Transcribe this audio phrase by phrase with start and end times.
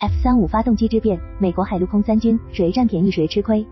[0.00, 3.66] F 三五发动机之变，美国海陆空三军谁占便宜谁吃亏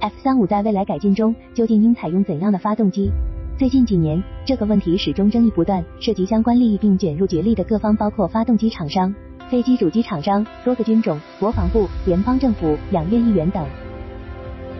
[0.00, 3.10] ？F 三五在未来改进中究竟应采用怎样的发动机？
[3.58, 9.14] 最近几年，这个问题始终争议不断，涉及相关利益并卷入角力的各方包括发动机厂商、
[9.50, 13.62] 飞机主机厂商、多个军种、国防部、联邦政府、两院议员等。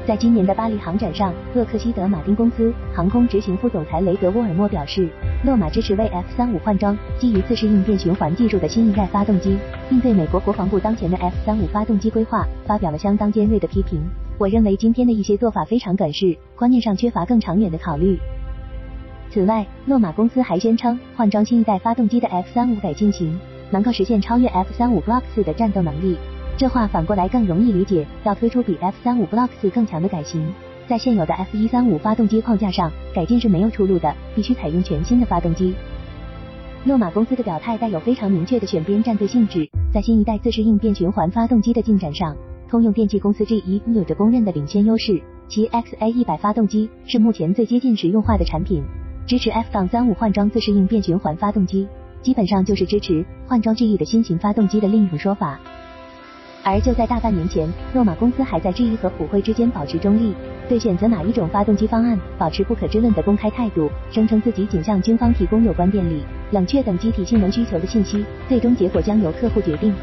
[0.08, 5.06] 在今年的巴黎航展上，洛克希德马丁公司航空执行副总裁雷德沃尔默表示，
[5.44, 9.58] 洛马支持为 F 三五换装基于自适应变循环技术的新一代发动机，
[9.90, 14.00] 并对美国国防部当前的 F 三五发动机规划发表了相当尖锐的批评。
[14.38, 18.18] 我认为今天的一些做法非常短视，观念上缺乏更长远的考虑。
[19.28, 23.38] 此外，洛马公司还宣称，换装新一代发动机的 F 三五改进型
[23.70, 26.16] 能够实现超越 F 三五 Block 四的战斗能力。
[26.58, 30.44] 这话反过来更容易理解，要推出比 F 三五 Block 四更强的改型，
[30.88, 35.72] 在现有的 F 一三五发动机框架上改进是没有出路的，必须采用全新的发动机。
[36.84, 42.36] 洛马公司的表态带有非常明确的选边站队性质，在新一代自适应变循环发动机的进展上，
[42.68, 48.82] 通用电气公司 GE 有着公认的领先优势，其 XA 一百发动机是目前最接近实用化的产品，
[49.28, 51.86] 支持 F 杠三五换装自适应变循环发动机，
[52.20, 55.60] 基本上就是支持换装 GE 的新型发动机的另一种说法。
[56.64, 60.34] 而就在大半年前，诺马公司还在质疑和普惠之间保持中立，
[60.68, 69.94] 对选择哪一种发动机方案保持不可知论的公开态度，声称自己仅向军方提供有关电力、冷却等机体性能需求的信息，最终结果将由客户决定。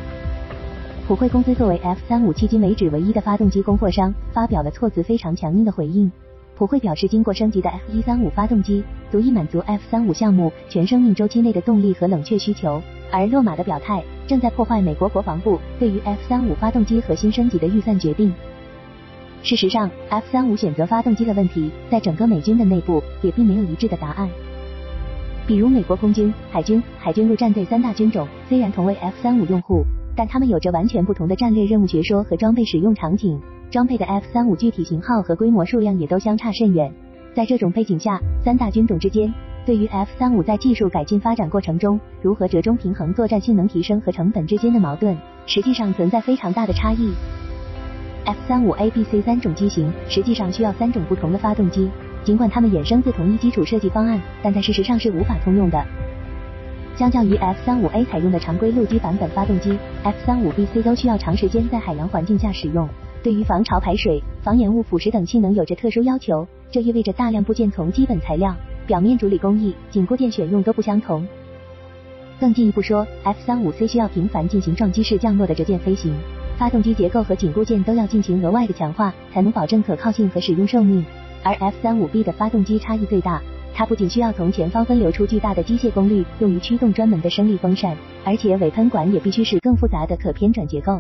[1.08, 6.12] 普惠公司作为 F 三五迄今为止唯一的发动机供货商，发表了措辞非常强硬的回应。
[6.56, 12.82] 普惠表示，经过升级的 F 一三五发动机足以满足 F 三五项目全生命周期内的动力和冷却需求，
[13.16, 18.34] 而洛马的表态正在破坏美国国防部对于 F 三五发动机核心升级的预算决定。
[19.42, 24.28] 事实上，F 三五选择发动机的问题，在整个美军的内部也并没有一致的答案。
[25.48, 33.40] 比如，美国空军、海军、海军陆战队三大军种虽然同为 F 三五用户，但他们有着完全不同的战略任务学说和装备使用场景。
[33.72, 36.92] 装备的 F 三五具体型号和规模数量也都相差甚远。
[37.34, 39.32] 在这种背景下，三大军种之间
[39.66, 45.18] 对于 F 三五在技术改进发展过程中如何折中平衡作战性能提升和成本之间的矛盾，
[45.48, 47.12] 实际上存在非常大的差异。
[48.26, 51.90] F 三五 A、B、C 三种机型实际上需要三种不同的发动机，
[52.24, 55.84] 尽管它们衍生自同一基础设计方案，但在事实上是无法通用的。
[56.96, 62.88] 相较于 F 三五 A 采用的常规陆基版本发动机，F 三五 B、C 都需要长时间在海洋环境下使用。
[63.24, 71.28] 对于防潮排水、防掩物腐蚀等性能有着特殊要求，这意味着大量部件从基本材料、表面处理工艺、紧固件选用都不相同。
[72.40, 76.14] 更进一步说，F 三五 C 需要频繁进行撞击式降落的折舰飞行，
[76.58, 81.06] 发动机结构和紧固件都要进行额外的强化，才能保证可靠性和使用寿命。
[81.44, 83.42] 而 F 三五 B 的发动机差异最大，
[83.74, 91.00] 它不仅需要从前方分流出巨大的机械功率用于驱动专门的升力风扇，而且尾喷管也必须是更复杂的可偏转结构。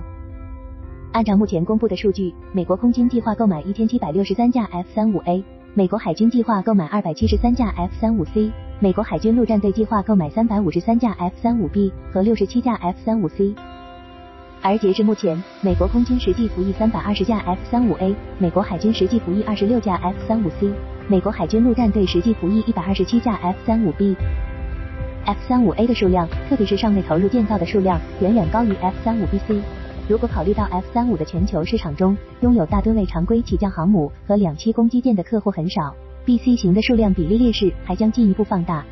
[1.12, 5.44] 按照目前公布的数据，美国空军计划购买一千七百六十三架 F 三五 A，
[5.78, 8.50] 美国海军计划购买二百七十三架 F 三五 C，
[8.80, 13.54] 美国海军陆战队计划购买三百五十三架 F 三五 B 和六十七架 F 三五 C。
[14.62, 20.72] 而截至目前，美国空军实际服役三百二十架 F 三五 A，美国海军实际服役二十六架 F 三五 C，
[21.10, 24.16] 美国海军陆战队实际服役一百二十七架 F 三五 B。
[25.26, 29.60] F 三五 A 的数量，特别是尚未投入建造的数量，远远高于 F 三五 B C。
[30.08, 35.96] 如果考虑到 F 三五的全球市场中拥有大吨位常规起降航母和两栖攻击舰的客户很少
[36.28, 38.86] ，BC 型的数量比例劣势还将进一步放大。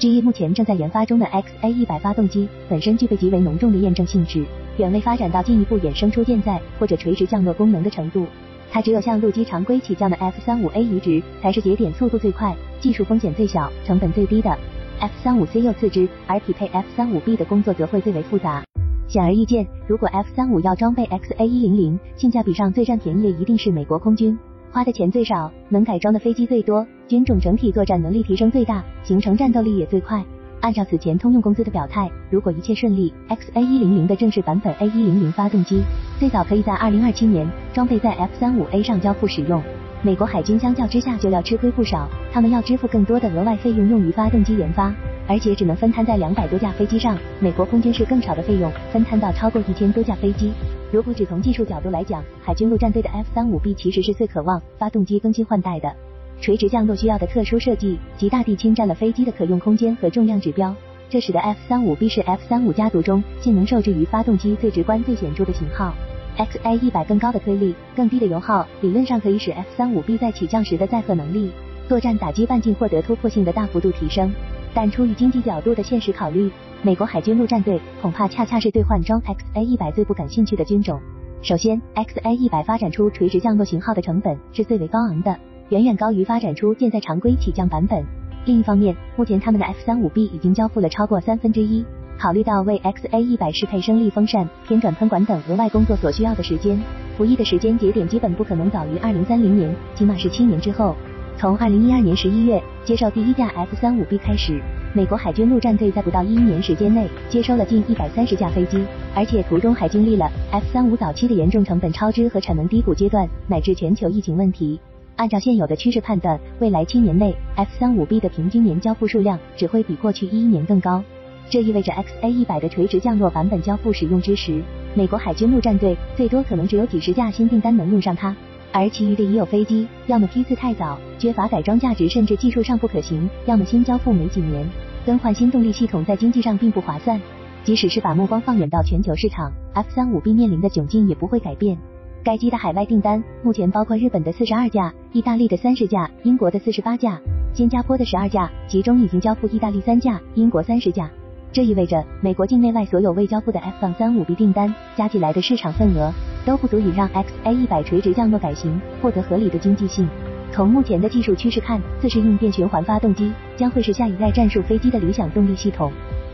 [0.00, 4.44] GE 目前正在研发中的 XA 一百发动机本身具备极为浓重的验证性质，
[4.78, 8.26] 远未发展到进一步衍生出舰载或者垂直降落功能的程度。
[8.72, 14.50] 它只有向陆基常规起降的 F 三五 A 移植才是节点速度最快、技术风险最小、成本最低的。
[14.98, 18.64] F 三五 C 又次之，而匹配 F 三五 B 的工作则会最为复杂。
[19.10, 24.38] 显而易见，如果 F 三五要装备 XA 一零零，性价比上最占便宜的一定是美国空军，
[24.70, 30.24] 花的钱最少，能改装的飞机最多，军种整体作战能力提升最大，形成战斗力也最快。
[30.60, 35.82] 按照此前通用公司的表态，如果一切顺利，XA 一零零的正式版本 A 一零零发动机
[36.20, 39.60] 最早可以在二零二七年装备在 F 三五 A 上交付使用。
[40.02, 44.94] 美国海军相较之下就要吃亏不少，他们要支付更多的额外费用用于发动机研发。
[45.30, 50.50] 而且只能分摊在两百多架飞机上，美国空军是更少的费用分摊到超过一千多架飞机。
[50.90, 55.94] 如果只从技术角度来讲，海军陆战队的 F 三五 B 其实是最渴望发动机更新换代的。
[56.40, 60.74] 垂直降落需要的特殊设计，极大地侵占了飞机的可用空间和重量指标，
[61.08, 65.94] 这使得 F 三五 B 是 F 三五家族中性能受制于发动机最直观、最显著的型号。
[66.38, 71.52] XA 一百更高的推力、更低的油耗，理论上可以使 F 三五 B 在起降时的载荷能力、
[71.88, 74.32] 作战打击半径获得突破性的大幅度提升。
[74.72, 76.50] 但出于经济角度的现实考虑
[76.82, 81.00] 美国海军陆战队恐怕恰恰是对换装 XA-100 最不感兴趣的军种。
[81.42, 85.36] 首先，XA-100 发展出垂直降落型号的成本是最为高昂的，
[85.70, 88.04] 远远高于发展出舰载常规起降版本。
[88.44, 91.84] 另一方面，目前他们的 F-35B 已经交付了超过三分之一。
[92.18, 96.78] 考虑到为 XA-100 适配升力风扇、偏转喷管等额外工作所需要的时间，
[97.16, 100.94] 服役的时间节点基本不可能早于2030年，起码是七年之后。
[101.40, 104.60] 从2012年11月接受第一架 F-35B 开始，
[104.92, 108.84] 美国海军陆战队在不到一年时间内接收了近130架飞机，
[109.14, 114.78] 而且途中还经历了 F-35 早期的严重成本超支和产能低谷阶段，乃至全球疫情问题。
[115.16, 121.02] 按照现有的趋势判断，未来七年内 F-35B 的平均年交付数量只会比过去一一年更高。
[121.48, 124.60] 这意味着 XA-100 的垂直降落版本交付使用之时，
[124.94, 128.36] 美国海军陆战队最多可能只有几十架新订单能用上它，
[128.72, 134.64] 而其余的已有飞机要么批次太早，缺乏改装价值，甚至技术上不可行，要么新交付没几年，
[135.04, 137.20] 更换新动力系统在经济上并不划算。
[137.64, 141.76] 即使是把目光放远到全球市场，F-35B 面临的窘境也不会改变。
[142.22, 147.20] 该机的海外订单目前包括日本的四十二架、意大利的三十架、英国的四十八架、
[147.52, 151.10] 新加坡的十二架，其中已经交付意大利三架、英国三十架。
[151.52, 156.12] 这意味着，美国境内外所有未交付的 F-35B 订单加起来的市场份额，
[156.44, 160.08] 都不足以让 XA-100 垂直降落改型获得合理的经济性。
[160.52, 165.92] 从目前的技术趋势看，自适应变循环发动机将会是下一代战术飞机的理想动力系统，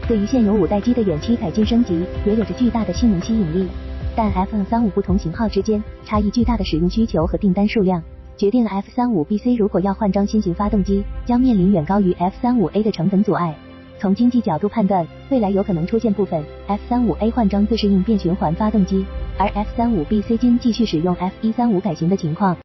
[0.08, 3.69] 对于现有五代机的远期改进升级也有着巨大的性能吸引力。
[4.17, 8.02] 但 F-35 不同型号之间差异巨大的使用需求和订单数量，
[8.38, 13.55] 决定了 F-35BC 如果要换装新型发动机，将面临远高于 F-35A 的成本阻碍。
[13.99, 19.07] 从经济角度判断，未来有可能出现部分 F 三五 A 换装自适应变循环发动机，
[19.39, 22.55] 而 F-35B C 均继续使用 F 一三五改型的情况。